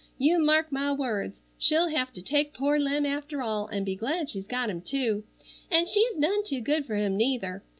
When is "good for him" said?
6.59-7.15